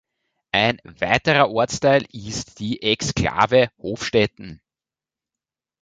Ein 0.51 0.79
weiterer 0.83 1.49
Ortsteil 1.51 2.05
ist 2.11 2.59
die 2.59 2.81
Exklave 2.81 3.69
Hofstätten. 3.77 4.59